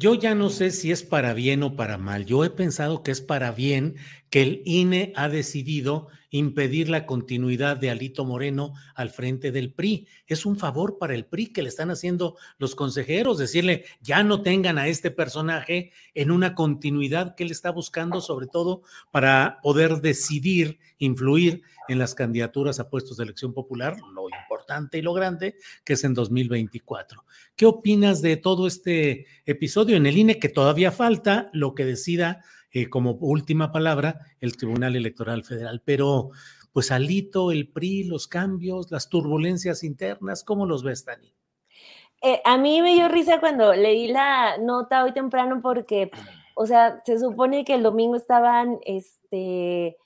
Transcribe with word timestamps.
yo 0.00 0.14
ya 0.14 0.34
no 0.34 0.48
sé 0.48 0.70
si 0.70 0.90
es 0.90 1.02
para 1.02 1.34
bien 1.34 1.62
o 1.62 1.76
para 1.76 1.98
mal. 1.98 2.24
Yo 2.24 2.42
he 2.42 2.48
pensado 2.48 3.02
que 3.02 3.10
es 3.10 3.20
para 3.20 3.52
bien 3.52 3.96
que 4.30 4.40
el 4.40 4.62
INE 4.64 5.12
ha 5.14 5.28
decidido 5.28 6.08
impedir 6.30 6.88
la 6.88 7.06
continuidad 7.06 7.76
de 7.76 7.90
Alito 7.90 8.24
Moreno 8.24 8.74
al 8.94 9.10
frente 9.10 9.52
del 9.52 9.72
PRI. 9.72 10.06
Es 10.26 10.46
un 10.46 10.56
favor 10.56 10.98
para 10.98 11.14
el 11.14 11.26
PRI 11.26 11.48
que 11.52 11.62
le 11.62 11.68
están 11.68 11.90
haciendo 11.90 12.36
los 12.58 12.74
consejeros, 12.74 13.38
decirle, 13.38 13.84
ya 14.00 14.22
no 14.22 14.42
tengan 14.42 14.78
a 14.78 14.88
este 14.88 15.10
personaje 15.10 15.92
en 16.14 16.30
una 16.30 16.54
continuidad 16.54 17.34
que 17.34 17.44
él 17.44 17.50
está 17.50 17.70
buscando, 17.70 18.20
sobre 18.20 18.46
todo 18.46 18.82
para 19.10 19.58
poder 19.62 20.00
decidir, 20.00 20.78
influir 20.98 21.62
en 21.88 21.98
las 21.98 22.14
candidaturas 22.14 22.78
a 22.78 22.88
puestos 22.88 23.16
de 23.16 23.24
elección 23.24 23.52
popular, 23.52 23.96
lo 24.14 24.28
importante 24.28 24.98
y 24.98 25.02
lo 25.02 25.12
grande 25.12 25.56
que 25.84 25.94
es 25.94 26.04
en 26.04 26.14
2024. 26.14 27.24
¿Qué 27.56 27.66
opinas 27.66 28.22
de 28.22 28.36
todo 28.36 28.66
este 28.66 29.26
episodio 29.44 29.96
en 29.96 30.06
el 30.06 30.16
INE 30.16 30.38
que 30.38 30.48
todavía 30.48 30.92
falta 30.92 31.50
lo 31.52 31.74
que 31.74 31.84
decida 31.84 32.44
eh, 32.72 32.88
como 32.88 33.12
última 33.20 33.72
palabra 33.72 34.20
el 34.40 34.56
Tribunal 34.56 34.96
Electoral 34.96 35.44
Federal. 35.44 35.82
Pero, 35.84 36.30
pues 36.72 36.90
Alito, 36.90 37.50
el 37.52 37.68
PRI, 37.68 38.04
los 38.04 38.28
cambios, 38.28 38.90
las 38.90 39.08
turbulencias 39.08 39.82
internas, 39.84 40.44
¿cómo 40.44 40.66
los 40.66 40.82
ves, 40.82 41.04
Dani? 41.04 41.34
Eh, 42.22 42.40
a 42.44 42.58
mí 42.58 42.82
me 42.82 42.94
dio 42.94 43.08
risa 43.08 43.40
cuando 43.40 43.74
leí 43.74 44.08
la 44.08 44.58
nota 44.58 45.04
hoy 45.04 45.12
temprano 45.12 45.60
porque, 45.62 46.10
o 46.54 46.66
sea, 46.66 47.00
se 47.04 47.18
supone 47.18 47.64
que 47.64 47.74
el 47.74 47.82
domingo 47.82 48.16
estaban, 48.16 48.78
este, 48.84 49.96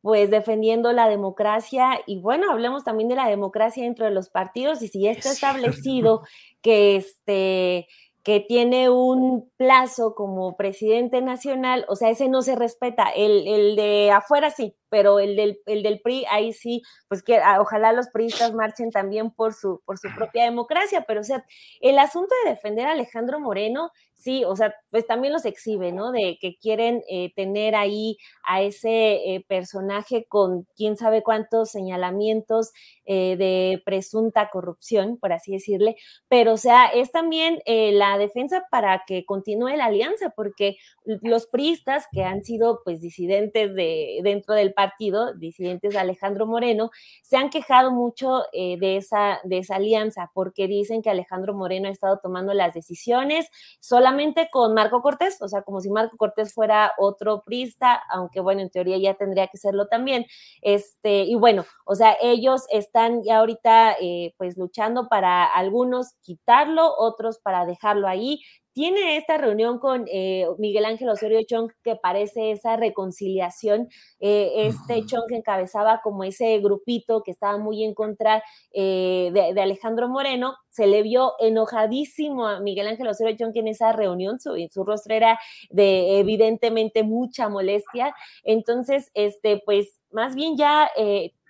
pues 0.00 0.30
defendiendo 0.30 0.92
la 0.92 1.08
democracia 1.08 2.00
y 2.06 2.20
bueno, 2.20 2.50
hablemos 2.50 2.84
también 2.84 3.08
de 3.08 3.16
la 3.16 3.28
democracia 3.28 3.82
dentro 3.82 4.06
de 4.06 4.12
los 4.12 4.30
partidos 4.30 4.80
y 4.82 4.88
si 4.88 5.02
ya 5.02 5.10
está 5.10 5.32
establecido 5.32 6.22
que 6.62 6.96
este 6.96 7.88
que 8.28 8.40
tiene 8.40 8.90
un 8.90 9.50
plazo 9.56 10.14
como 10.14 10.54
presidente 10.54 11.22
nacional, 11.22 11.86
o 11.88 11.96
sea, 11.96 12.10
ese 12.10 12.28
no 12.28 12.42
se 12.42 12.56
respeta. 12.56 13.08
El, 13.08 13.48
el 13.48 13.74
de 13.74 14.10
afuera 14.10 14.50
sí, 14.50 14.76
pero 14.90 15.20
el 15.20 15.36
del, 15.36 15.60
el 15.66 15.82
del 15.82 16.00
PRI, 16.00 16.24
ahí 16.30 16.52
sí, 16.52 16.82
pues 17.08 17.22
que 17.22 17.38
ah, 17.38 17.60
ojalá 17.60 17.92
los 17.92 18.08
priistas 18.08 18.54
marchen 18.54 18.90
también 18.90 19.30
por 19.30 19.54
su, 19.54 19.80
por 19.84 19.98
su 19.98 20.08
propia 20.14 20.44
democracia, 20.44 21.04
pero 21.06 21.20
o 21.20 21.24
sea, 21.24 21.44
el 21.80 21.98
asunto 21.98 22.34
de 22.44 22.50
defender 22.50 22.86
a 22.86 22.92
Alejandro 22.92 23.40
Moreno, 23.40 23.90
sí, 24.18 24.44
o 24.44 24.56
sea, 24.56 24.74
pues 24.90 25.06
también 25.06 25.32
los 25.32 25.44
exhibe, 25.44 25.92
¿no? 25.92 26.10
De 26.10 26.38
que 26.40 26.56
quieren 26.56 27.02
eh, 27.08 27.32
tener 27.34 27.74
ahí 27.76 28.18
a 28.42 28.62
ese 28.62 29.34
eh, 29.34 29.44
personaje 29.46 30.26
con 30.28 30.66
quién 30.76 30.96
sabe 30.96 31.22
cuántos 31.22 31.70
señalamientos 31.70 32.72
eh, 33.06 33.36
de 33.36 33.80
presunta 33.84 34.50
corrupción, 34.50 35.18
por 35.18 35.32
así 35.32 35.52
decirle, 35.52 35.96
pero 36.28 36.54
o 36.54 36.56
sea, 36.56 36.86
es 36.86 37.12
también 37.12 37.60
la 37.66 38.18
defensa 38.18 38.64
para 38.70 39.04
que 39.06 39.24
continúe 39.24 39.76
la 39.76 39.86
alianza, 39.86 40.30
porque 40.30 40.76
los 41.04 41.46
priistas 41.46 42.06
que 42.12 42.24
han 42.24 42.44
sido 42.44 42.80
pues 42.84 43.00
disidentes 43.00 43.74
de, 43.74 44.20
dentro 44.22 44.54
del 44.54 44.74
partido, 44.78 45.34
disidentes 45.34 45.92
de 45.94 45.98
Alejandro 45.98 46.46
Moreno, 46.46 46.92
se 47.24 47.36
han 47.36 47.50
quejado 47.50 47.90
mucho 47.90 48.44
eh, 48.52 48.78
de, 48.78 48.96
esa, 48.96 49.40
de 49.42 49.58
esa 49.58 49.74
alianza 49.74 50.30
porque 50.34 50.68
dicen 50.68 51.02
que 51.02 51.10
Alejandro 51.10 51.52
Moreno 51.52 51.88
ha 51.88 51.90
estado 51.90 52.20
tomando 52.22 52.54
las 52.54 52.74
decisiones 52.74 53.48
solamente 53.80 54.48
con 54.52 54.74
Marco 54.74 55.02
Cortés, 55.02 55.42
o 55.42 55.48
sea, 55.48 55.62
como 55.62 55.80
si 55.80 55.90
Marco 55.90 56.16
Cortés 56.16 56.54
fuera 56.54 56.92
otro 56.96 57.42
priista, 57.44 58.00
aunque 58.08 58.38
bueno, 58.38 58.60
en 58.60 58.70
teoría 58.70 58.98
ya 58.98 59.14
tendría 59.14 59.48
que 59.48 59.56
serlo 59.56 59.88
también. 59.88 60.26
Este, 60.62 61.22
y 61.24 61.34
bueno, 61.34 61.64
o 61.84 61.96
sea, 61.96 62.16
ellos 62.22 62.62
están 62.70 63.24
ya 63.24 63.38
ahorita 63.38 63.96
eh, 64.00 64.32
pues 64.38 64.56
luchando 64.56 65.08
para 65.08 65.44
algunos 65.44 66.14
quitarlo, 66.22 66.94
otros 66.96 67.40
para 67.40 67.66
dejarlo 67.66 68.06
ahí 68.06 68.42
tiene 68.78 69.16
esta 69.16 69.38
reunión 69.38 69.80
con 69.80 70.04
eh, 70.06 70.46
Miguel 70.56 70.84
Ángel 70.84 71.08
Osorio 71.08 71.40
Chong 71.44 71.72
que 71.82 71.96
parece 71.96 72.52
esa 72.52 72.76
reconciliación, 72.76 73.88
eh, 74.20 74.52
este 74.68 75.04
Chong 75.04 75.24
que 75.28 75.34
encabezaba 75.34 76.00
como 76.00 76.22
ese 76.22 76.60
grupito 76.60 77.24
que 77.24 77.32
estaba 77.32 77.58
muy 77.58 77.82
en 77.82 77.92
contra 77.92 78.40
eh, 78.72 79.32
de, 79.34 79.60
Alejandro 79.60 80.08
Moreno, 80.08 80.54
se 80.70 80.86
le 80.86 81.02
vio 81.02 81.32
enojadísimo 81.40 82.46
a 82.46 82.60
Miguel 82.60 82.86
Ángel 82.86 83.08
Osorio 83.08 83.36
Chong 83.36 83.50
en 83.56 83.66
esa 83.66 83.90
reunión, 83.90 84.38
su, 84.38 84.54
su 84.72 84.84
rostro 84.84 85.12
era 85.12 85.40
de 85.70 86.20
evidentemente 86.20 87.02
mucha 87.02 87.48
molestia, 87.48 88.14
entonces, 88.44 89.10
este, 89.14 89.60
pues 89.66 89.98
más 90.12 90.36
bien 90.36 90.56
ya 90.56 90.88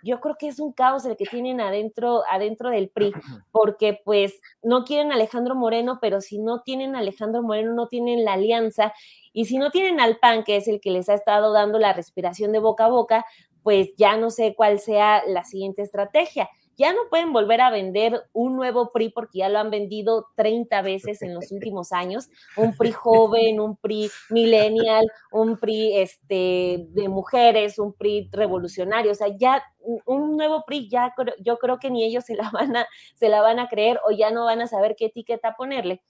yo 0.03 0.21
creo 0.21 0.37
que 0.39 0.49
es 0.49 0.61
un 0.61 0.73
caos 0.73 1.05
el 1.05 1.17
que 1.17 1.25
tienen 1.25 1.61
adentro, 1.61 2.23
adentro 2.31 2.71
del 2.71 2.89
PRI, 2.89 3.13
porque 3.51 4.01
pues 4.05 4.41
no 4.63 4.85
quieren 4.85 5.13
a 5.13 5.15
Alejandro 5.15 5.55
Moreno, 5.55 5.99
pero 6.01 6.21
si 6.21 6.39
no 6.39 6.63
tienen 6.63 6.97
a 6.97 7.01
Alejandro 7.01 7.43
Moreno, 7.43 7.75
no 7.75 7.89
tienen 7.89 8.25
la 8.25 8.35
alianza, 8.35 8.93
y 9.33 9.47
si 9.47 9.59
no 9.59 9.71
tienen 9.71 10.01
al 10.01 10.19
PAN, 10.19 10.45
que 10.45 10.57
es 10.57 10.69
el 10.69 10.81
que 10.81 10.91
les 10.91 11.09
ha 11.09 11.15
estado 11.15 11.53
dando 11.53 11.79
la 11.79 11.93
respiración 11.93 12.53
de 12.53 12.59
boca 12.59 12.87
a 12.87 12.89
boca, 12.89 13.25
pues 13.63 13.95
ya 13.97 14.17
no 14.17 14.31
sé 14.31 14.55
cuál 14.57 14.79
sea 14.79 15.23
la 15.27 15.45
siguiente 15.45 15.83
estrategia 15.83 16.49
ya 16.79 16.93
no 16.93 17.01
pueden 17.11 17.33
volver 17.33 17.61
a 17.61 17.71
vender 17.71 18.23
un 18.33 18.57
nuevo 18.57 18.93
PRI 18.93 19.11
porque 19.11 19.39
ya 19.41 19.49
lo 19.49 19.59
han 19.59 19.71
vendido 19.71 20.29
30 20.37 20.81
veces 20.83 21.21
en 21.23 21.35
los 21.35 21.51
últimos 21.53 21.93
años, 21.93 22.29
un 22.57 22.77
PRI 22.77 22.93
joven, 22.93 23.61
un 23.61 23.77
PRI 23.77 24.11
millennial, 24.31 25.07
un 25.33 25.59
PRI 25.59 25.99
este, 25.99 26.87
de 26.91 27.09
mujeres, 27.09 27.79
un 27.79 27.93
PRI 27.93 28.31
revolucionario, 28.33 29.13
o 29.13 29.15
sea, 29.15 29.29
ya 29.37 29.63
un 30.07 30.37
nuevo 30.37 30.65
PRI 30.67 30.89
ya 30.89 31.15
yo 31.41 31.59
creo 31.59 31.79
que 31.79 31.91
ni 31.91 32.05
ellos 32.05 32.25
se 32.25 32.35
la 32.35 32.51
van 32.51 32.77
a 32.77 32.87
se 33.15 33.29
la 33.29 33.41
van 33.43 33.59
a 33.59 33.69
creer 33.69 33.99
o 34.07 34.11
ya 34.11 34.31
no 34.31 34.45
van 34.45 34.61
a 34.61 34.67
saber 34.67 34.97
qué 34.97 35.07
etiqueta 35.07 35.55
ponerle 35.57 36.03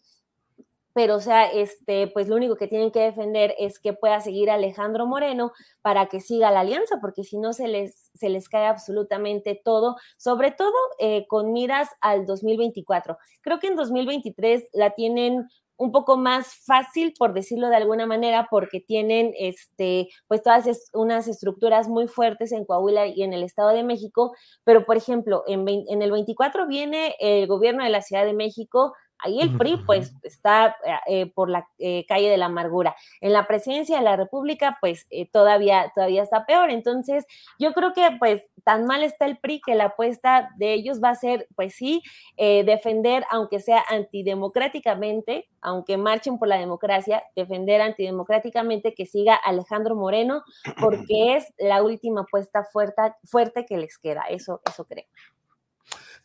pero 0.98 1.14
o 1.14 1.20
sea, 1.20 1.44
este, 1.47 2.09
pues 2.09 2.26
lo 2.26 2.34
único 2.34 2.56
que 2.56 2.66
tienen 2.66 2.91
que 2.91 2.98
defender 2.98 3.55
es 3.56 3.78
que 3.78 3.93
pueda 3.93 4.19
seguir 4.19 4.50
Alejandro 4.50 5.06
Moreno 5.06 5.52
para 5.81 6.06
que 6.06 6.19
siga 6.19 6.50
la 6.50 6.58
alianza, 6.58 6.96
porque 7.00 7.22
si 7.22 7.38
no 7.38 7.52
se 7.52 7.69
les, 7.69 8.11
se 8.14 8.28
les 8.28 8.49
cae 8.49 8.67
absolutamente 8.67 9.61
todo, 9.64 9.94
sobre 10.17 10.50
todo 10.50 10.75
eh, 10.99 11.25
con 11.28 11.52
miras 11.52 11.88
al 12.00 12.26
2024. 12.26 13.17
Creo 13.43 13.61
que 13.61 13.69
en 13.69 13.76
2023 13.76 14.70
la 14.72 14.90
tienen 14.90 15.46
un 15.76 15.93
poco 15.93 16.17
más 16.17 16.56
fácil, 16.67 17.14
por 17.17 17.32
decirlo 17.32 17.69
de 17.69 17.76
alguna 17.76 18.05
manera, 18.05 18.49
porque 18.50 18.81
tienen 18.81 19.32
este, 19.38 20.08
pues 20.26 20.43
todas 20.43 20.67
unas 20.94 21.28
estructuras 21.28 21.88
muy 21.88 22.08
fuertes 22.08 22.50
en 22.50 22.64
Coahuila 22.64 23.06
y 23.06 23.22
en 23.22 23.32
el 23.34 23.44
Estado 23.44 23.69
de 23.69 23.84
México, 23.84 24.34
pero 24.64 24.84
por 24.84 24.96
ejemplo, 24.96 25.44
en, 25.46 25.64
en 25.69 26.02
el 26.02 26.11
24 26.11 26.67
viene 26.67 27.14
el 27.20 27.46
gobierno 27.46 27.84
de 27.84 27.90
la 27.90 28.02
Ciudad 28.02 28.25
de 28.25 28.34
México 28.34 28.94
Ahí 29.20 29.41
el 29.41 29.56
PRI, 29.56 29.79
pues, 29.85 30.15
está 30.23 30.76
eh, 31.06 31.26
por 31.26 31.50
la 31.50 31.69
eh, 31.79 32.05
calle 32.06 32.29
de 32.29 32.37
la 32.37 32.47
amargura. 32.47 32.94
En 33.20 33.32
la 33.32 33.47
presidencia 33.47 33.99
de 33.99 34.05
la 34.05 34.17
República, 34.17 34.79
pues, 34.81 35.06
eh, 35.11 35.29
todavía, 35.31 35.91
todavía 35.94 36.23
está 36.23 36.47
peor. 36.47 36.70
Entonces, 36.70 37.26
yo 37.59 37.73
creo 37.73 37.93
que, 37.93 38.09
pues, 38.19 38.43
tan 38.65 38.85
mal 38.85 39.03
está 39.03 39.26
el 39.26 39.38
PRI 39.38 39.61
que 39.65 39.75
la 39.75 39.87
apuesta 39.87 40.50
de 40.56 40.75
ellos 40.75 41.00
va 41.03 41.11
a 41.11 41.15
ser, 41.15 41.49
pues 41.56 41.75
sí, 41.75 42.03
eh, 42.37 42.65
defender, 42.65 43.25
aunque 43.31 43.61
sea 43.61 43.82
antidemocráticamente, 43.88 45.49
aunque 45.61 45.97
marchen 45.97 46.38
por 46.38 46.49
la 46.49 46.59
democracia, 46.59 47.23
defender 47.35 47.81
antidemocráticamente 47.81 48.94
que 48.94 49.06
siga 49.06 49.35
Alejandro 49.35 49.97
Moreno, 49.97 50.43
porque 50.81 51.37
es 51.37 51.53
la 51.59 51.82
última 51.82 52.23
apuesta 52.23 52.65
fuerte, 52.73 53.15
fuerte 53.25 53.67
que 53.67 53.79
les 53.79 53.99
queda. 53.99 54.23
Eso, 54.29 54.61
eso 54.69 54.85
creo. 54.85 55.06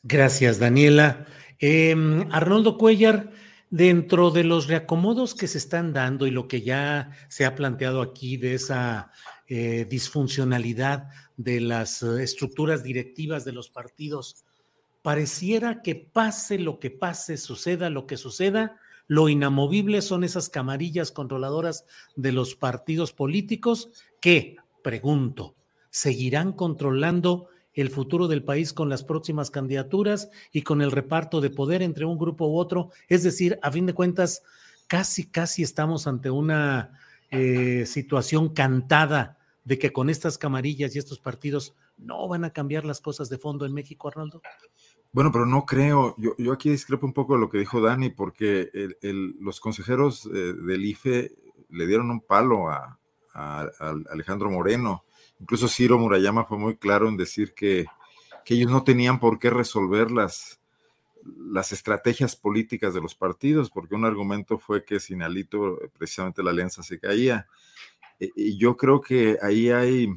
Gracias, 0.03 0.59
Daniela. 0.59 1.25
Em, 1.65 2.27
Arnoldo 2.29 2.77
Cuellar, 2.77 3.31
dentro 3.69 4.31
de 4.31 4.43
los 4.43 4.67
reacomodos 4.67 5.33
que 5.33 5.47
se 5.47 5.59
están 5.59 5.93
dando 5.93 6.27
y 6.27 6.31
lo 6.31 6.49
que 6.49 6.61
ya 6.61 7.11
se 7.29 7.45
ha 7.45 7.55
planteado 7.55 8.01
aquí 8.01 8.35
de 8.35 8.55
esa 8.55 9.11
eh, 9.47 9.87
disfuncionalidad 9.89 11.07
de 11.37 11.61
las 11.61 12.03
eh, 12.03 12.21
estructuras 12.21 12.83
directivas 12.83 13.45
de 13.45 13.53
los 13.53 13.69
partidos, 13.69 14.43
pareciera 15.03 15.81
que 15.81 15.95
pase 15.95 16.59
lo 16.59 16.81
que 16.81 16.91
pase, 16.91 17.37
suceda 17.37 17.89
lo 17.89 18.07
que 18.07 18.17
suceda, 18.17 18.77
lo 19.07 19.29
inamovible 19.29 20.01
son 20.01 20.25
esas 20.25 20.49
camarillas 20.49 21.13
controladoras 21.13 21.85
de 22.17 22.33
los 22.33 22.55
partidos 22.55 23.13
políticos 23.13 23.89
que, 24.19 24.57
pregunto, 24.83 25.55
seguirán 25.91 26.51
controlando 26.51 27.47
el 27.73 27.89
futuro 27.89 28.27
del 28.27 28.43
país 28.43 28.73
con 28.73 28.89
las 28.89 29.03
próximas 29.03 29.51
candidaturas 29.51 30.29
y 30.51 30.61
con 30.61 30.81
el 30.81 30.91
reparto 30.91 31.41
de 31.41 31.49
poder 31.49 31.81
entre 31.81 32.05
un 32.05 32.17
grupo 32.17 32.47
u 32.47 32.57
otro. 32.57 32.89
Es 33.07 33.23
decir, 33.23 33.59
a 33.61 33.71
fin 33.71 33.85
de 33.85 33.93
cuentas, 33.93 34.43
casi, 34.87 35.25
casi 35.25 35.63
estamos 35.63 36.07
ante 36.07 36.29
una 36.29 36.99
eh, 37.31 37.85
situación 37.85 38.49
cantada 38.49 39.37
de 39.63 39.79
que 39.79 39.93
con 39.93 40.09
estas 40.09 40.37
camarillas 40.37 40.95
y 40.95 40.99
estos 40.99 41.19
partidos 41.19 41.73
no 41.97 42.27
van 42.27 42.43
a 42.43 42.51
cambiar 42.51 42.85
las 42.85 43.01
cosas 43.01 43.29
de 43.29 43.37
fondo 43.37 43.65
en 43.65 43.73
México, 43.73 44.07
Arnoldo? 44.07 44.41
Bueno, 45.11 45.31
pero 45.31 45.45
no 45.45 45.65
creo. 45.65 46.15
Yo, 46.17 46.35
yo 46.37 46.51
aquí 46.51 46.69
discrepo 46.69 47.05
un 47.05 47.13
poco 47.13 47.35
de 47.35 47.39
lo 47.39 47.49
que 47.49 47.59
dijo 47.59 47.81
Dani, 47.81 48.09
porque 48.09 48.69
los 49.39 49.59
consejeros 49.59 50.25
eh, 50.25 50.53
del 50.53 50.85
IFE 50.85 51.31
le 51.69 51.87
dieron 51.87 52.09
un 52.09 52.21
palo 52.21 52.69
a, 52.69 52.99
Alejandro 54.11 54.51
Moreno. 54.51 55.05
Incluso 55.39 55.67
Ciro 55.67 55.97
Murayama 55.99 56.45
fue 56.45 56.57
muy 56.57 56.77
claro 56.77 57.09
en 57.09 57.17
decir 57.17 57.53
que, 57.53 57.85
que 58.45 58.53
ellos 58.55 58.71
no 58.71 58.83
tenían 58.83 59.19
por 59.19 59.39
qué 59.39 59.49
resolver 59.49 60.11
las, 60.11 60.59
las 61.25 61.71
estrategias 61.71 62.35
políticas 62.35 62.93
de 62.93 63.01
los 63.01 63.15
partidos, 63.15 63.69
porque 63.69 63.95
un 63.95 64.05
argumento 64.05 64.57
fue 64.57 64.83
que 64.83 64.99
sin 64.99 65.21
Alito 65.21 65.79
precisamente 65.97 66.43
la 66.43 66.51
alianza 66.51 66.83
se 66.83 66.99
caía. 66.99 67.47
E, 68.19 68.29
y 68.35 68.57
yo 68.57 68.77
creo 68.77 69.01
que 69.01 69.37
ahí 69.41 69.69
hay, 69.69 70.09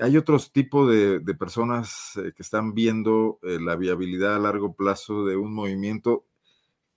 hay 0.00 0.16
otros 0.16 0.52
tipos 0.52 0.90
de, 0.90 1.20
personas 1.34 2.12
eh, 2.16 2.32
que 2.34 2.42
están 2.42 2.74
viendo 2.74 3.38
eh, 3.42 3.58
la 3.60 3.76
viabilidad 3.76 4.36
a 4.36 4.40
largo 4.40 4.74
plazo 4.74 5.24
de 5.24 5.36
un 5.36 5.52
movimiento 5.52 6.24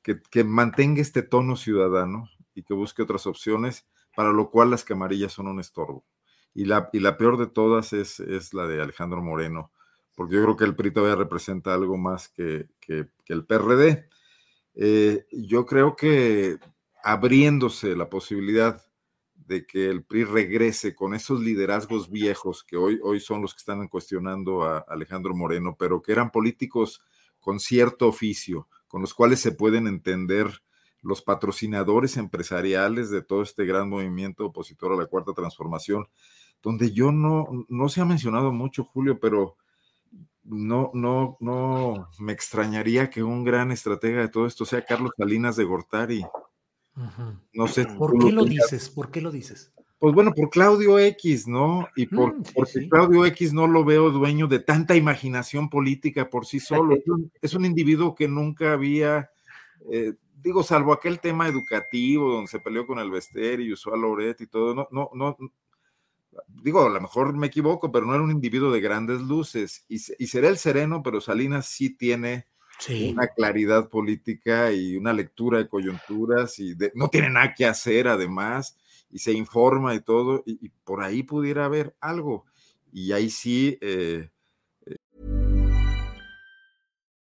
que, 0.01 0.19
que, 0.30 0.44
mantenga 0.44 1.01
este 1.01 1.24
tono 1.24 1.56
ciudadano 1.56 2.30
y 2.56 2.63
que 2.63 2.74
busque 2.74 3.01
otras 3.01 3.27
opciones, 3.27 3.86
para 4.16 4.31
lo 4.31 4.50
cual 4.50 4.69
las 4.69 4.83
camarillas 4.83 5.33
son 5.33 5.48
un 5.48 5.60
estorbo. 5.60 6.04
Y 6.54 6.66
la, 6.66 6.90
y 6.94 7.00
la 7.00 7.18
peor 7.18 7.38
de 7.38 7.48
todas 7.48 7.94
es, 7.94 8.19
es 8.19 8.54
la 8.54 8.68
de 8.68 8.81
Alejandro 8.81 9.22
Moreno, 9.22 9.72
porque 10.16 10.36
yo 10.36 10.44
creo 10.44 10.57
que 10.57 10.66
el 10.66 10.75
PRI 10.75 10.92
todavía 10.92 11.16
representa 11.16 11.74
algo 11.74 11.98
más 11.98 12.28
que, 12.28 12.68
que, 12.80 13.07
el 13.28 13.46
PRD. 13.46 14.10
Eh, 14.75 15.25
yo 15.31 15.66
creo 15.66 15.96
que 15.96 16.57
abriéndose 17.04 17.96
la 17.96 18.10
posibilidad 18.10 18.84
de 19.36 19.66
que 19.66 19.90
el 19.90 20.04
PRI 20.04 20.25
regrese 20.25 20.96
con 20.96 21.13
esos 21.13 21.40
liderazgos 21.40 22.10
viejos 22.10 22.63
que 22.63 22.78
hoy, 22.78 23.00
hoy 23.02 23.19
son 23.19 23.42
los 23.42 23.54
que 23.54 23.60
están 23.60 23.88
cuestionando 23.88 24.63
a 24.63 24.80
Alejandro 24.80 25.36
Moreno, 25.36 25.75
pero 25.78 26.02
que 26.02 26.12
eran 26.12 26.31
políticos 26.31 27.02
con 27.40 27.60
cierto 27.60 28.07
oficio, 28.07 28.68
con 28.88 29.02
los 29.02 29.13
cuales 29.13 29.40
se 29.40 29.52
pueden 29.52 29.88
entender 29.88 30.62
los 31.01 31.22
patrocinadores 31.22 32.18
empresariales 32.18 33.10
de 33.10 33.22
todo 33.22 33.42
este 33.42 33.66
gran 33.66 33.90
movimiento 33.90 34.46
opositor 34.46 34.94
a 34.94 34.98
la 34.98 35.06
cuarta 35.06 35.34
transformación, 35.34 36.07
donde 36.62 36.92
yo 36.92 37.12
no, 37.12 37.66
no 37.69 37.90
se 37.90 38.01
ha 38.01 38.06
mencionado 38.06 38.51
mucho, 38.51 38.84
Julio, 38.84 39.19
pero 39.19 39.56
no, 40.44 40.92
no, 40.94 41.38
no 41.40 42.10
me 42.19 42.34
extrañaría 42.34 43.10
que 43.10 43.24
un 43.24 43.44
gran 43.44 43.72
estratega 43.72 44.22
de 44.22 44.30
todo 44.30 44.46
esto 44.46 44.66
sea 44.66 44.86
Carlos 44.86 45.12
Salinas 45.18 45.56
de 45.56 45.63
Gortari. 45.63 46.25
No 47.54 47.68
sé. 47.68 47.86
¿Por 47.86 48.18
qué 48.19 48.31
lo 48.31 48.44
dices? 48.44 48.90
¿Por 48.90 49.12
qué 49.12 49.22
lo 49.22 49.31
dices? 49.31 49.72
Pues 50.00 50.16
bueno, 50.16 50.34
por 50.34 50.50
Claudio 50.50 50.98
X, 50.98 51.48
¿no? 51.48 51.88
Y 51.95 52.06
por, 52.07 52.38
mm, 52.38 52.44
porque 52.56 52.88
Claudio 52.88 53.25
X 53.25 53.54
no 53.54 53.68
lo 53.68 53.84
veo 53.84 54.12
dueño 54.12 54.48
de 54.48 54.60
tanta 54.60 54.95
imaginación 54.95 55.69
política 55.69 56.30
por 56.30 56.45
sí 56.45 56.60
solo. 56.60 56.95
es, 57.42 57.54
un, 57.54 57.66
individuo 57.66 58.16
que 58.16 58.28
nunca 58.28 58.74
había, 58.74 59.30
eh, 59.92 60.13
digo, 60.41 60.63
salvo 60.63 60.94
aquel 60.94 61.19
tema 61.19 61.47
educativo 61.47 62.33
donde 62.33 62.50
se 62.50 62.59
peleó 62.59 62.86
con 62.86 63.00
el 63.00 63.12
Vester 63.12 63.59
y 63.59 63.74
usó 63.74 63.94
a 63.94 63.97
Loret 63.97 64.41
y 64.41 64.47
todo, 64.47 64.74
no, 64.74 64.88
no, 64.91 65.09
no, 65.13 65.38
digo, 66.63 66.86
a 66.86 66.89
lo 66.89 67.01
mejor 67.01 67.33
me 67.33 67.47
equivoco, 67.47 67.91
pero 67.91 68.06
no 68.06 68.13
era 68.13 68.24
un 68.24 68.31
individuo 68.31 68.71
de 68.71 68.81
grandes 68.81 69.21
luces. 69.21 69.86
Y, 69.88 69.95
y 69.95 70.27
será 70.27 70.50
el 70.50 70.57
sereno, 70.57 71.01
pero 71.03 71.21
Salinas 71.21 71.68
sí 71.68 71.95
tiene 71.95 72.45
una 73.12 73.27
claridad 73.27 73.89
política 73.89 74.71
y 74.71 74.95
una 74.95 75.12
lectura 75.12 75.57
de 75.57 75.68
coyunturas 75.68 76.59
y 76.59 76.75
no 76.94 77.09
tiene 77.09 77.30
nada 77.30 77.53
que 77.53 77.65
hacer 77.65 78.07
además 78.07 78.77
y 79.12 79.19
se 79.19 79.33
informa 79.33 79.94
y 79.95 80.00
todo 80.01 80.44
y, 80.45 80.69
por 80.85 81.03
ahí 81.03 81.24
pudiera 81.24 81.65
haber 81.65 81.95
algo 82.00 82.45
y 82.94 83.12
ahí 83.12 83.30
sí 83.30 83.77
eh, 83.81 84.30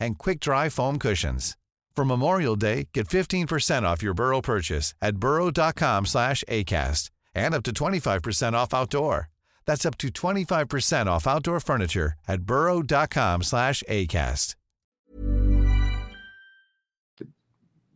and 0.00 0.18
quick-dry 0.18 0.70
foam 0.70 0.98
cushions. 0.98 1.56
For 1.94 2.04
Memorial 2.04 2.56
Day, 2.56 2.88
get 2.94 3.08
15% 3.08 3.82
off 3.82 4.02
your 4.02 4.14
Burrow 4.14 4.40
purchase 4.40 4.94
at 5.02 5.16
burrow.com 5.16 6.06
slash 6.06 6.42
ACAST 6.48 7.10
and 7.34 7.54
up 7.54 7.62
to 7.64 7.72
25% 7.72 8.54
off 8.54 8.72
outdoor. 8.72 9.28
That's 9.66 9.84
up 9.84 9.98
to 9.98 10.08
25% 10.08 11.06
off 11.06 11.26
outdoor 11.26 11.60
furniture 11.60 12.14
at 12.26 12.40
burrow.com 12.42 13.42
slash 13.42 13.84
ACAST. 13.88 14.54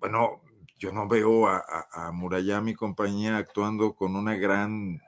Bueno, 0.00 0.42
yo 0.78 0.90
no 0.90 1.08
veo 1.08 1.46
a, 1.46 1.56
a, 1.56 2.08
a 2.08 2.12
Murayama 2.12 2.70
y 2.70 2.75
compañía 2.75 3.38
actuando 3.38 3.94
con 3.94 4.14
una 4.16 4.37
gran 4.37 5.00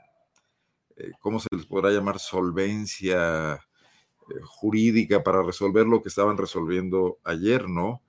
Eh, 0.97 1.13
¿cómo 1.21 1.39
se 1.41 1.49
les 1.53 1.67
podrá 1.67 1.91
llamar? 1.91 2.19
Solvencia 2.19 3.61
jurídica 4.45 5.23
para 5.23 5.43
resolver 5.43 5.87
lo 5.87 6.03
que 6.03 6.09
estaban 6.09 6.37
resolviendo 6.37 7.19
ayer, 7.25 7.69
¿no? 7.69 8.03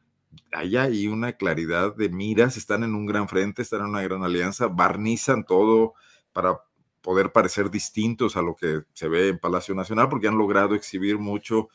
Allá 0.52 0.84
hay 0.84 1.08
una 1.08 1.34
claridad 1.34 1.96
de 1.96 2.10
miras, 2.10 2.58
están 2.58 2.84
en 2.84 2.96
un 2.96 3.06
gran 3.06 3.28
frente, 3.28 3.62
están 3.62 3.82
en 3.82 3.88
una 3.88 4.02
gran 4.02 4.24
alianza, 4.24 4.68
barnizan 4.68 5.46
todo 5.46 5.94
para 6.34 6.62
poder 7.02 7.32
parecer 7.32 7.72
distintos 7.72 8.36
a 8.36 8.42
lo 8.42 8.56
que 8.56 8.82
se 8.94 9.08
ve 9.08 9.30
en 9.30 9.40
Palacio 9.40 9.74
Nacional, 9.74 10.10
porque 10.10 10.28
han 10.28 10.38
logrado 10.38 10.76
exhibir 10.76 11.18
mucho 11.18 11.70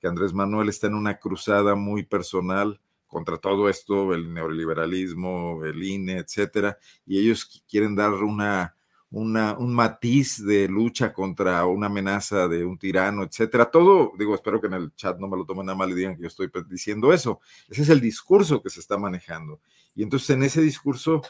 que 0.00 0.08
Andrés 0.08 0.32
Manuel 0.32 0.68
está 0.68 0.86
en 0.86 0.94
una 0.94 1.18
cruzada 1.18 1.74
muy 1.74 2.04
personal 2.04 2.80
contra 3.06 3.38
todo 3.38 3.68
esto, 3.68 4.14
el 4.14 4.32
neoliberalismo, 4.32 5.64
el 5.64 5.82
INE, 5.82 6.18
etcétera, 6.18 6.78
y 7.06 7.18
ellos 7.18 7.64
quieren 7.68 7.96
dar 7.96 8.12
una 8.12 8.77
un 9.10 9.74
matiz 9.74 10.44
de 10.44 10.68
lucha 10.68 11.12
contra 11.12 11.64
una 11.64 11.86
amenaza 11.86 12.46
de 12.46 12.64
un 12.64 12.78
tirano, 12.78 13.22
etcétera. 13.22 13.70
Todo, 13.70 14.12
digo, 14.18 14.34
espero 14.34 14.60
que 14.60 14.66
en 14.66 14.74
el 14.74 14.94
chat 14.94 15.18
no 15.18 15.28
me 15.28 15.36
lo 15.36 15.46
tomen 15.46 15.68
a 15.70 15.74
mal 15.74 15.90
y 15.90 15.94
digan 15.94 16.16
que 16.16 16.22
yo 16.22 16.28
estoy 16.28 16.50
diciendo 16.68 17.12
eso. 17.12 17.40
Ese 17.68 17.82
es 17.82 17.88
el 17.88 18.00
discurso 18.00 18.62
que 18.62 18.70
se 18.70 18.80
está 18.80 18.98
manejando. 18.98 19.60
Y 19.94 20.02
entonces 20.02 20.30
en 20.30 20.42
ese 20.42 20.60
discurso 20.60 21.22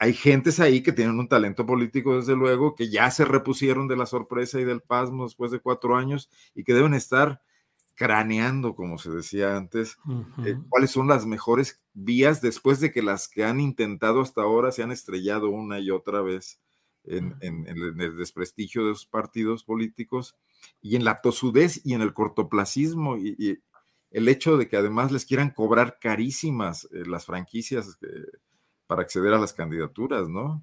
hay 0.00 0.12
gentes 0.12 0.58
ahí 0.58 0.82
que 0.82 0.92
tienen 0.92 1.18
un 1.18 1.28
talento 1.28 1.64
político, 1.64 2.16
desde 2.16 2.34
luego, 2.34 2.74
que 2.74 2.90
ya 2.90 3.10
se 3.10 3.24
repusieron 3.24 3.86
de 3.88 3.96
la 3.96 4.06
sorpresa 4.06 4.58
y 4.58 4.64
del 4.64 4.80
pasmo 4.80 5.24
después 5.24 5.50
de 5.50 5.60
cuatro 5.60 5.96
años 5.96 6.30
y 6.54 6.64
que 6.64 6.74
deben 6.74 6.94
estar 6.94 7.42
craneando, 7.94 8.74
como 8.74 8.96
se 8.98 9.10
decía 9.10 9.56
antes, 9.56 9.98
eh, 10.44 10.56
cuáles 10.68 10.90
son 10.90 11.08
las 11.08 11.26
mejores 11.26 11.82
vías 11.94 12.40
después 12.40 12.80
de 12.80 12.92
que 12.92 13.02
las 13.02 13.28
que 13.28 13.44
han 13.44 13.60
intentado 13.60 14.20
hasta 14.20 14.42
ahora 14.42 14.72
se 14.72 14.82
han 14.82 14.92
estrellado 14.92 15.50
una 15.50 15.80
y 15.80 15.90
otra 15.90 16.22
vez 16.22 16.60
en, 17.04 17.36
el 17.40 18.16
desprestigio 18.16 18.82
de 18.82 18.90
los 18.90 19.06
partidos 19.06 19.64
políticos 19.64 20.36
y 20.80 20.96
en 20.96 21.04
la 21.04 21.20
tosudez 21.20 21.80
y 21.84 21.94
en 21.94 22.02
el 22.02 22.12
cortoplacismo 22.12 23.16
y, 23.16 23.60
el 24.10 24.26
hecho 24.26 24.56
de 24.56 24.68
que 24.68 24.78
además 24.78 25.12
les 25.12 25.26
quieran 25.26 25.50
cobrar 25.50 25.98
carísimas 26.00 26.88
eh, 26.92 27.02
las 27.06 27.26
franquicias 27.26 27.98
para 28.86 29.02
acceder 29.02 29.34
a 29.34 29.38
las 29.38 29.52
candidaturas, 29.52 30.30
¿no? 30.30 30.62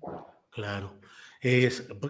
Claro. 0.49 0.99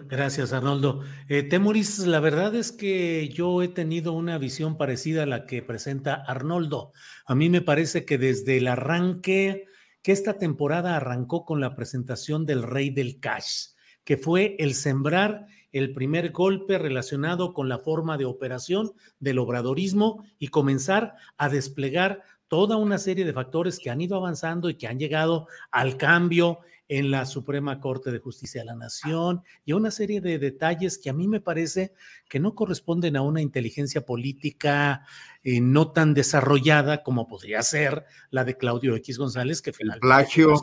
gracias, 0.06 0.54
Arnoldo. 0.54 1.02
Eh, 1.28 1.42
Temuris, 1.42 1.98
la 2.06 2.20
verdad 2.20 2.54
es 2.54 2.72
que 2.72 3.28
yo 3.28 3.62
he 3.62 3.68
tenido 3.68 4.12
una 4.14 4.38
visión 4.38 4.78
parecida 4.78 5.24
a 5.24 5.26
la 5.26 5.44
que 5.44 5.62
presenta 5.62 6.14
Arnoldo. 6.14 6.92
A 7.26 7.34
mí 7.34 7.50
me 7.50 7.60
parece 7.60 8.06
que 8.06 8.16
desde 8.16 8.56
el 8.56 8.66
arranque, 8.66 9.66
que 10.02 10.12
esta 10.12 10.38
temporada 10.38 10.96
arrancó 10.96 11.44
con 11.44 11.60
la 11.60 11.76
presentación 11.76 12.46
del 12.46 12.62
Rey 12.62 12.88
del 12.88 13.20
Cash, 13.20 13.75
que 14.06 14.16
fue 14.16 14.54
el 14.60 14.74
sembrar 14.74 15.48
el 15.72 15.92
primer 15.92 16.30
golpe 16.30 16.78
relacionado 16.78 17.52
con 17.52 17.68
la 17.68 17.78
forma 17.78 18.16
de 18.16 18.24
operación 18.24 18.92
del 19.18 19.40
obradorismo 19.40 20.24
y 20.38 20.48
comenzar 20.48 21.16
a 21.36 21.50
desplegar 21.50 22.22
toda 22.46 22.76
una 22.76 22.98
serie 22.98 23.24
de 23.24 23.32
factores 23.32 23.80
que 23.80 23.90
han 23.90 24.00
ido 24.00 24.16
avanzando 24.16 24.70
y 24.70 24.76
que 24.76 24.86
han 24.86 25.00
llegado 25.00 25.48
al 25.72 25.96
cambio 25.96 26.60
en 26.88 27.10
la 27.10 27.26
Suprema 27.26 27.80
Corte 27.80 28.12
de 28.12 28.20
Justicia 28.20 28.60
de 28.60 28.66
la 28.66 28.76
Nación 28.76 29.42
y 29.64 29.72
a 29.72 29.76
una 29.76 29.90
serie 29.90 30.20
de 30.20 30.38
detalles 30.38 30.98
que 30.98 31.10
a 31.10 31.12
mí 31.12 31.26
me 31.26 31.40
parece 31.40 31.92
que 32.28 32.38
no 32.38 32.54
corresponden 32.54 33.16
a 33.16 33.22
una 33.22 33.42
inteligencia 33.42 34.02
política 34.06 35.04
eh, 35.42 35.60
no 35.60 35.90
tan 35.90 36.14
desarrollada 36.14 37.02
como 37.02 37.26
podría 37.26 37.60
ser 37.64 38.04
la 38.30 38.44
de 38.44 38.56
Claudio 38.56 38.94
X 38.94 39.18
González, 39.18 39.60
que 39.62 39.72
finalmente... 39.72 40.06
plagio. 40.06 40.54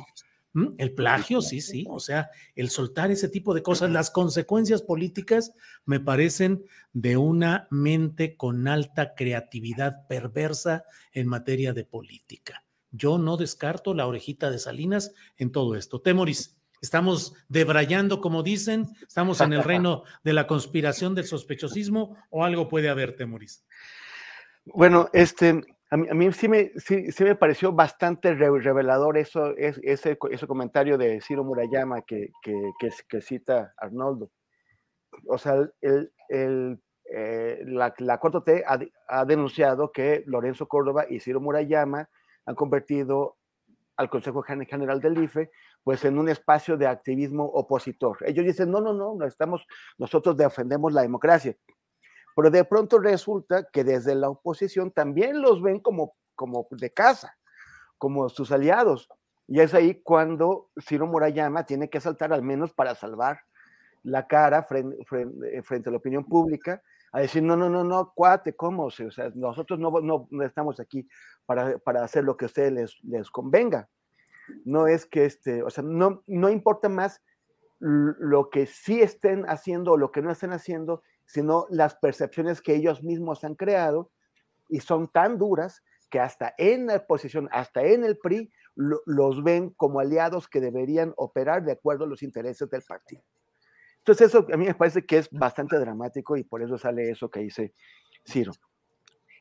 ¿Mm? 0.53 0.75
El 0.77 0.93
plagio, 0.93 1.41
sí, 1.41 1.61
sí. 1.61 1.85
O 1.89 1.99
sea, 1.99 2.29
el 2.55 2.69
soltar 2.69 3.11
ese 3.11 3.27
tipo 3.27 3.53
de 3.53 3.63
cosas, 3.63 3.89
las 3.91 4.11
consecuencias 4.11 4.81
políticas 4.81 5.53
me 5.85 5.99
parecen 5.99 6.63
de 6.93 7.17
una 7.17 7.67
mente 7.71 8.37
con 8.37 8.67
alta 8.67 9.15
creatividad 9.15 10.07
perversa 10.07 10.85
en 11.11 11.27
materia 11.27 11.73
de 11.73 11.85
política. 11.85 12.63
Yo 12.91 13.17
no 13.17 13.37
descarto 13.37 13.95
la 13.95 14.05
orejita 14.05 14.51
de 14.51 14.59
Salinas 14.59 15.13
en 15.37 15.51
todo 15.51 15.75
esto. 15.75 15.99
Temoris, 15.99 16.59
estamos 16.79 17.33
debrayando, 17.49 18.21
como 18.21 18.43
dicen, 18.43 18.87
estamos 19.07 19.41
en 19.41 19.53
el 19.53 19.63
reino 19.63 20.03
de 20.23 20.33
la 20.33 20.45
conspiración 20.45 21.15
del 21.15 21.25
sospechosismo 21.25 22.15
o 22.29 22.43
algo 22.43 22.67
puede 22.67 22.89
haber, 22.89 23.15
Temoris. 23.15 23.65
Bueno, 24.65 25.09
este, 25.13 25.61
a 25.93 26.13
mí, 26.15 26.31
sí, 26.33 26.47
me, 26.47 26.71
sí, 26.77 27.05
me 27.19 27.35
pareció 27.35 27.71
bastante 27.71 28.33
revelador 28.33 29.15
eso, 29.17 29.55
ese, 29.57 30.17
ese 30.31 30.47
comentario 30.47 30.97
de 30.97 31.21
Ciro 31.21 31.43
Murayama 31.43 32.01
que, 32.01 32.31
que, 32.41 32.55
que, 33.07 33.21
cita 33.21 33.73
Arnoldo. 33.77 34.31
O 35.27 35.37
sea, 35.37 35.53
el, 35.81 36.11
el, 36.29 36.81
eh, 37.13 37.61
la, 37.67 37.93
la 37.99 38.19
Corte 38.19 38.63
ha, 38.65 38.79
ha, 39.07 39.25
denunciado 39.25 39.91
que 39.91 40.23
Lorenzo 40.25 40.67
Córdoba 40.67 41.05
y 41.07 41.19
Ciro 41.19 41.39
Murayama 41.39 42.09
han 42.47 42.55
convertido 42.55 43.37
al 43.95 44.09
Consejo 44.09 44.41
General 44.41 44.99
del 44.99 45.23
IFE 45.23 45.51
pues 45.83 46.03
en 46.05 46.17
un 46.17 46.27
espacio 46.27 46.75
de 46.75 46.87
activismo 46.87 47.45
opositor. 47.45 48.17
Ellos 48.25 48.45
dicen, 48.45 48.71
no, 48.71 48.81
no, 48.81 48.93
no, 48.93 49.13
no 49.15 49.25
estamos, 49.27 49.67
nosotros 49.99 50.35
defendemos 50.37 50.91
la 50.91 51.03
democracia. 51.03 51.55
Pero 52.35 52.49
de 52.49 52.65
pronto 52.65 52.99
resulta 52.99 53.67
que 53.71 53.83
desde 53.83 54.15
la 54.15 54.29
oposición 54.29 54.91
también 54.91 55.41
los 55.41 55.61
ven 55.61 55.79
como, 55.79 56.15
como 56.35 56.67
de 56.71 56.91
casa, 56.91 57.37
como 57.97 58.29
sus 58.29 58.51
aliados. 58.51 59.09
Y 59.47 59.59
es 59.59 59.73
ahí 59.73 60.01
cuando 60.01 60.69
Ciro 60.81 61.05
Murayama 61.05 61.65
tiene 61.65 61.89
que 61.89 61.99
saltar 61.99 62.33
al 62.33 62.41
menos 62.41 62.73
para 62.73 62.95
salvar 62.95 63.41
la 64.03 64.27
cara 64.27 64.63
frente, 64.63 64.97
frente, 65.63 65.89
a 65.89 65.91
la 65.91 65.97
opinión 65.97 66.25
pública, 66.25 66.81
a 67.11 67.19
decir, 67.19 67.43
no, 67.43 67.55
no, 67.55 67.69
no, 67.69 67.83
no, 67.83 68.11
cuate, 68.15 68.55
¿cómo? 68.55 68.85
O 68.85 68.91
sea, 68.91 69.31
nosotros 69.35 69.79
no, 69.79 69.91
no, 70.01 70.27
no 70.31 70.43
estamos 70.43 70.79
aquí 70.79 71.07
para, 71.45 71.77
para, 71.77 72.03
hacer 72.03 72.23
lo 72.23 72.35
que 72.35 72.45
a 72.45 72.47
ustedes 72.47 72.71
les, 72.71 73.03
les 73.03 73.29
convenga. 73.29 73.87
No 74.65 74.87
es 74.87 75.05
que, 75.05 75.25
este, 75.25 75.63
o 75.63 75.69
sea, 75.69 75.83
no, 75.83 76.23
no 76.27 76.49
importa 76.49 76.89
más 76.89 77.21
lo 77.79 78.49
que 78.49 78.65
sí 78.65 79.01
estén 79.01 79.43
haciendo 79.45 79.91
o 79.91 79.97
lo 79.97 80.11
que 80.11 80.21
no 80.21 80.31
estén 80.31 80.53
haciendo, 80.53 81.03
sino 81.25 81.65
las 81.69 81.95
percepciones 81.95 82.61
que 82.61 82.75
ellos 82.75 83.03
mismos 83.03 83.43
han 83.43 83.55
creado 83.55 84.11
y 84.69 84.79
son 84.79 85.07
tan 85.07 85.37
duras 85.37 85.83
que 86.09 86.19
hasta 86.19 86.53
en 86.57 86.87
la 86.87 86.97
oposición, 86.97 87.49
hasta 87.51 87.83
en 87.83 88.03
el 88.03 88.17
PRI, 88.17 88.51
los 88.75 89.43
ven 89.43 89.71
como 89.71 89.99
aliados 89.99 90.47
que 90.47 90.61
deberían 90.61 91.13
operar 91.17 91.63
de 91.63 91.73
acuerdo 91.73 92.05
a 92.05 92.07
los 92.07 92.23
intereses 92.23 92.69
del 92.69 92.81
partido. 92.83 93.23
Entonces 93.99 94.27
eso 94.27 94.45
a 94.51 94.57
mí 94.57 94.65
me 94.65 94.75
parece 94.75 95.05
que 95.05 95.17
es 95.17 95.29
bastante 95.31 95.77
dramático 95.79 96.35
y 96.35 96.43
por 96.43 96.61
eso 96.61 96.77
sale 96.77 97.09
eso 97.09 97.29
que 97.29 97.41
dice 97.41 97.73
Ciro. 98.27 98.51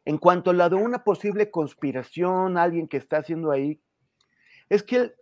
En 0.05 0.19
cuanto 0.19 0.51
a 0.51 0.55
la 0.55 0.69
de 0.69 0.77
una 0.77 1.05
posible 1.05 1.51
conspiración, 1.51 2.57
alguien 2.57 2.89
que 2.89 2.97
está 2.97 3.19
haciendo 3.19 3.51
ahí, 3.51 3.81
es 4.69 4.83
que 4.83 5.13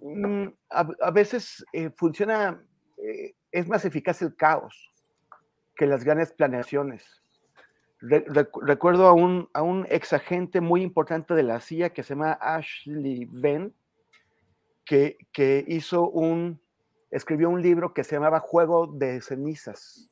mm, 0.00 0.46
a, 0.70 1.10
veces 1.10 1.64
eh, 1.72 1.90
funciona, 1.96 2.64
eh, 2.96 3.34
es 3.50 3.68
más 3.68 3.84
eficaz 3.84 4.22
el 4.22 4.34
caos 4.36 4.91
que 5.76 5.86
las 5.86 6.04
grandes 6.04 6.32
planeaciones. 6.32 7.22
recuerdo 8.00 9.06
a 9.06 9.12
un, 9.12 9.48
a 9.52 9.62
un 9.62 9.86
ex 9.88 10.12
agente 10.12 10.60
muy 10.60 10.82
importante 10.82 11.34
de 11.34 11.42
la 11.42 11.60
CIA 11.60 11.90
que 11.90 12.02
se 12.02 12.14
llama 12.14 12.32
Ashley 12.40 13.28
Venn, 13.30 13.74
que, 14.84 15.16
que 15.32 15.64
hizo 15.68 16.08
un, 16.08 16.60
escribió 17.10 17.48
un 17.48 17.62
libro 17.62 17.94
que 17.94 18.04
se 18.04 18.16
llamaba 18.16 18.40
Juego 18.40 18.86
de 18.86 19.20
Cenizas. 19.20 20.10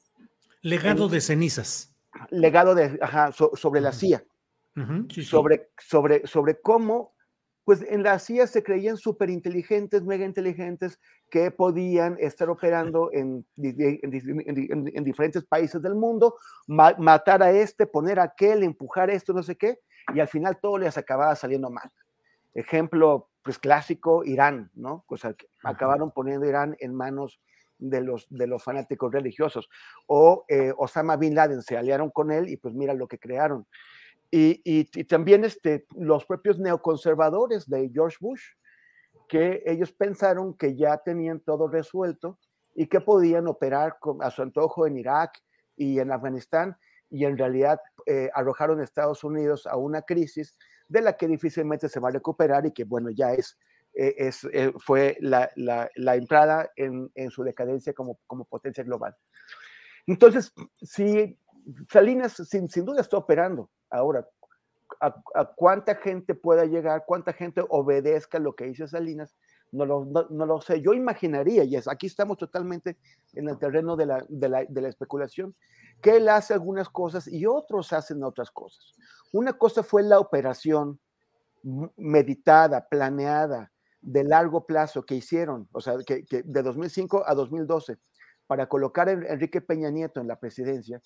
Legado 0.62 1.08
de 1.08 1.20
cenizas. 1.20 1.94
Legado 2.30 2.74
de, 2.74 2.98
ajá, 3.00 3.32
sobre 3.32 3.80
la 3.80 3.92
CIA. 3.92 4.24
Sobre, 5.22 5.70
sobre, 5.78 6.26
sobre 6.26 6.60
cómo 6.60 7.14
pues 7.70 7.86
en 7.88 8.02
la 8.02 8.18
CIA 8.18 8.48
se 8.48 8.64
creían 8.64 8.96
súper 8.96 9.30
inteligentes, 9.30 10.02
mega 10.02 10.24
inteligentes, 10.24 10.98
que 11.30 11.52
podían 11.52 12.16
estar 12.18 12.50
operando 12.50 13.10
en, 13.12 13.46
en, 13.58 15.04
diferentes 15.04 15.44
países 15.44 15.80
del 15.80 15.94
mundo, 15.94 16.34
matar 16.66 17.44
a 17.44 17.52
este, 17.52 17.86
poner 17.86 18.18
a 18.18 18.24
aquel, 18.24 18.64
empujar 18.64 19.08
esto, 19.08 19.32
no 19.32 19.44
sé 19.44 19.54
qué, 19.54 19.78
y 20.12 20.18
al 20.18 20.26
final 20.26 20.58
todo 20.60 20.78
les 20.78 20.98
acababa 20.98 21.36
saliendo 21.36 21.70
mal. 21.70 21.92
Ejemplo, 22.54 23.28
pues 23.44 23.60
clásico, 23.60 24.24
Irán, 24.24 24.72
¿no? 24.74 25.04
Acabaron 25.62 26.10
poniendo 26.10 26.48
Irán 26.48 26.74
en 26.80 26.92
manos 26.92 27.40
de 27.78 28.00
los, 28.00 28.26
de 28.30 28.48
los 28.48 28.64
fanáticos 28.64 29.12
religiosos. 29.12 29.70
O 30.08 30.44
eh, 30.48 30.72
Osama 30.76 31.16
Bin 31.16 31.36
Laden 31.36 31.62
se 31.62 31.76
aliaron 31.76 32.10
con 32.10 32.32
él 32.32 32.48
y 32.48 32.56
pues 32.56 32.74
mira 32.74 32.94
lo 32.94 33.06
que 33.06 33.20
crearon. 33.20 33.68
Y, 34.30 34.84
también 35.04 35.44
este, 35.44 35.86
los 35.96 36.24
propios 36.24 36.58
neoconservadores 36.58 37.68
de 37.68 37.90
George 37.92 38.16
Bush, 38.20 38.42
que 39.28 39.62
ellos 39.66 39.92
pensaron 39.92 40.54
que 40.54 40.76
ya 40.76 40.98
tenían 40.98 41.40
todo 41.40 41.68
resuelto 41.68 42.38
y 42.74 42.86
que 42.86 43.00
podían 43.00 43.48
operar 43.48 43.96
a 44.20 44.30
su 44.30 44.42
antojo 44.42 44.86
en 44.86 44.96
Irak 44.96 45.32
y 45.76 45.98
en 45.98 46.12
Afganistán, 46.12 46.76
y 47.10 47.24
en 47.24 47.36
realidad 47.36 47.80
eh, 48.06 48.30
arrojaron 48.34 48.80
a 48.80 48.84
Estados 48.84 49.24
Unidos 49.24 49.66
a 49.66 49.76
una 49.76 50.02
crisis 50.02 50.56
de 50.88 51.02
la 51.02 51.16
que 51.16 51.26
difícilmente 51.26 51.88
se 51.88 52.00
va 52.00 52.08
a 52.08 52.12
recuperar 52.12 52.66
y 52.66 52.72
que, 52.72 52.84
bueno, 52.84 53.10
ya 53.10 53.32
es, 53.32 53.56
eh, 53.94 54.30
eh, 54.52 54.72
fue 54.78 55.16
la, 55.20 55.50
entrada 56.14 56.70
en, 56.76 57.10
su 57.30 57.42
decadencia 57.42 57.92
como, 57.92 58.18
potencia 58.48 58.84
global. 58.84 59.16
Entonces, 60.06 60.52
si 60.80 61.38
Salinas 61.90 62.34
sin, 62.34 62.68
duda 62.84 63.00
está 63.00 63.16
operando, 63.16 63.70
Ahora, 63.90 64.26
a, 65.00 65.44
cuánta 65.56 65.96
gente 65.96 66.34
pueda 66.34 66.64
llegar, 66.64 67.04
cuánta 67.06 67.32
gente 67.32 67.64
obedezca 67.68 68.38
lo 68.38 68.54
que 68.54 68.66
dice 68.66 68.86
Salinas, 68.86 69.34
no 69.72 69.84
lo, 69.84 70.60
sé. 70.60 70.80
Yo 70.80 70.94
imaginaría, 70.94 71.64
y 71.64 71.76
es, 71.76 71.86
aquí 71.88 72.06
estamos 72.06 72.38
totalmente 72.38 72.98
en 73.34 73.48
el 73.48 73.58
terreno 73.58 73.96
de 73.96 74.06
la, 74.06 74.88
especulación, 74.88 75.54
que 76.02 76.16
él 76.16 76.28
hace 76.28 76.54
algunas 76.54 76.88
cosas 76.88 77.28
y 77.28 77.46
otros 77.46 77.92
hacen 77.92 78.22
otras 78.24 78.50
cosas. 78.50 78.92
Una 79.32 79.52
cosa 79.52 79.82
fue 79.82 80.02
la 80.02 80.18
operación 80.18 80.98
meditada, 81.96 82.88
planeada, 82.88 83.70
de 84.00 84.24
largo 84.24 84.66
plazo 84.66 85.04
que 85.04 85.14
hicieron, 85.14 85.68
o 85.72 85.80
sea, 85.80 85.94
que, 86.06 86.24
que 86.24 86.42
de 86.42 86.62
2005 86.62 87.22
a 87.26 87.34
2012, 87.34 87.98
para 88.46 88.66
colocar 88.66 89.08
a 89.08 89.12
Enrique 89.12 89.60
Peña 89.60 89.90
Nieto 89.90 90.20
en 90.20 90.26
la 90.26 90.40
presidencia, 90.40 91.02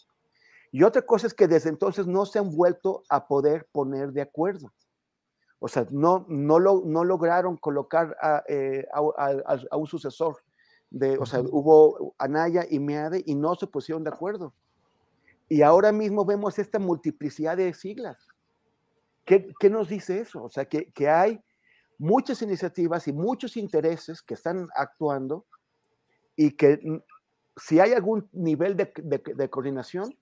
y 0.75 0.83
otra 0.83 1.02
cosa 1.02 1.28
es 1.28 1.35
que 1.35 1.47
desde 1.47 1.69
entonces 1.69 2.04
no 2.09 2.26
se 2.26 2.40
han 2.40 2.50
vuelto 2.50 3.04
a 3.09 3.28
poder 3.28 3.69
poner 3.71 4.11
de 4.11 4.23
acuerdo. 4.23 4.73
O 5.61 5.69
sea, 5.69 5.87
no, 5.93 6.26
no, 6.28 6.59
lo, 6.59 6.83
no 6.85 7.04
lograron 7.04 7.57
colocar 7.57 8.16
a, 8.21 8.43
eh, 8.49 8.85
a, 8.93 9.76
un 9.76 9.87
sucesor. 9.87 10.38
De, 10.90 11.16
o 11.16 11.26
sea, 11.26 11.43
hubo 11.43 12.16
Anaya 12.19 12.66
y 12.69 12.81
Meade 12.81 13.23
y 13.25 13.37
no 13.37 13.54
se 13.54 13.69
pusieron 13.69 14.02
de 14.02 14.11
acuerdo. 14.11 14.52
Y 15.49 15.62
ahora 15.62 15.93
mismo 15.93 16.25
vemos 16.25 16.59
esta 16.59 16.81
multiplicidad 16.81 17.57
de 17.57 17.73
siglas. 17.73 18.26
¿Qué, 19.25 19.54
qué 19.61 19.71
nos 19.71 19.88
dice 19.88 20.23
eso? 20.23 20.43
O 20.43 20.50
sea, 20.50 20.64
que, 20.64 20.90
que, 20.90 21.09
hay 21.09 21.40
muchas 21.99 22.43
iniciativas 22.43 23.07
y 23.07 23.12
muchos 23.12 23.57
intereses 23.57 24.23
que 24.23 24.35
están 24.35 24.66
actuando 24.75 25.47
y 26.35 26.57
que 26.57 26.81
si 27.57 27.78
hay 27.78 27.93
algún 27.93 28.28
nivel 28.33 28.76
de, 28.76 28.93
de, 28.97 29.50
coordinación, 29.50 30.19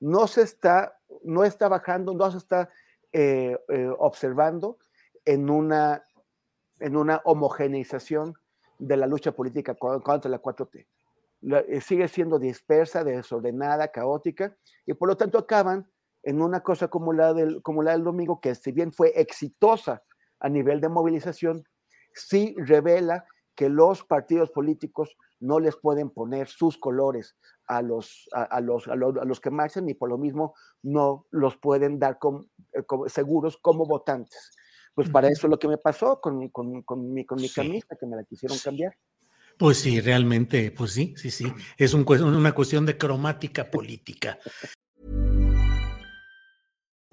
no 0.00 0.26
se 0.26 0.42
está, 0.42 0.98
no 1.22 1.44
está 1.44 1.68
bajando, 1.68 2.14
no 2.14 2.30
se 2.30 2.38
está 2.38 2.70
eh, 3.12 3.58
eh, 3.68 3.90
observando 3.98 4.78
en 5.24 5.50
una, 5.50 6.04
en 6.80 6.96
una 6.96 7.20
homogeneización 7.24 8.34
de 8.78 8.96
la 8.96 9.06
lucha 9.06 9.32
política 9.32 9.74
contra 9.74 10.30
la 10.30 10.40
4T. 10.40 10.86
Eh, 11.40 11.80
sigue 11.80 12.08
siendo 12.08 12.38
dispersa, 12.38 13.04
desordenada, 13.04 13.88
caótica, 13.88 14.56
y 14.86 14.94
por 14.94 15.08
lo 15.08 15.16
tanto 15.16 15.38
acaban 15.38 15.88
en 16.22 16.42
una 16.42 16.60
cosa 16.60 16.88
como 16.88 17.12
la 17.12 17.32
del, 17.32 17.62
como 17.62 17.82
la 17.82 17.92
del 17.92 18.04
domingo, 18.04 18.40
que 18.40 18.54
si 18.54 18.72
bien 18.72 18.92
fue 18.92 19.12
exitosa 19.14 20.02
a 20.40 20.48
nivel 20.48 20.80
de 20.80 20.88
movilización, 20.88 21.64
sí 22.12 22.54
revela 22.58 23.26
que 23.58 23.68
los 23.68 24.04
partidos 24.04 24.50
políticos 24.50 25.16
no 25.40 25.58
les 25.58 25.74
pueden 25.74 26.10
poner 26.10 26.46
sus 26.46 26.78
colores 26.78 27.34
a 27.66 27.82
los, 27.82 28.28
a, 28.30 28.60
los, 28.60 28.86
a 28.86 28.94
los, 28.94 29.40
que 29.40 29.50
marchan 29.50 29.88
y 29.88 29.94
por 29.94 30.08
lo 30.08 30.16
mismo 30.16 30.54
no 30.80 31.26
los 31.32 31.56
pueden 31.56 31.98
dar 31.98 32.20
eh, 32.72 32.82
seguros 33.08 33.56
como 33.60 33.84
votantes. 33.84 34.52
Pues 34.94 35.08
para 35.08 35.26
eso 35.26 35.48
es 35.48 35.50
lo 35.50 35.58
que 35.58 35.66
me 35.66 35.76
pasó 35.76 36.20
con, 36.20 36.48
con, 36.50 36.82
con 36.82 37.12
mi, 37.12 37.24
con 37.24 37.42
mi 37.42 37.48
camisa, 37.48 37.96
que 37.98 38.06
me 38.06 38.14
la 38.14 38.22
quisieron 38.22 38.56
cambiar. 38.58 38.96
Pues 39.58 39.78
sí, 39.78 40.00
realmente, 40.00 40.70
pues 40.70 40.92
sí, 40.92 41.14
sí, 41.16 41.32
sí. 41.32 41.52
Es 41.76 41.94
un, 41.94 42.06
una 42.08 42.52
cuestión 42.52 42.86
de 42.86 42.96
cromática 42.96 43.68
política. 43.68 44.38